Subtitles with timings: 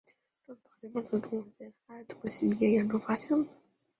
[0.47, 3.51] 这种早期的腕足动物是在加拿大的伯吉斯页岩中发现的。